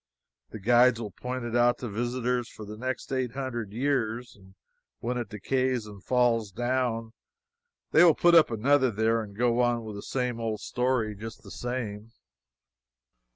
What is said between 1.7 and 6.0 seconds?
to visitors for the next eight hundred years, and when it decays